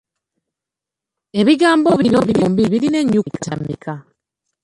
[1.39, 3.95] Ebigambo bino byombi birina ennyukuta mmeka?